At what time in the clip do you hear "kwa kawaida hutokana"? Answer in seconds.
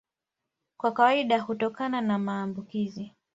0.77-2.01